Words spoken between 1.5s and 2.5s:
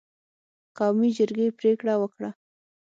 پرېکړه وکړه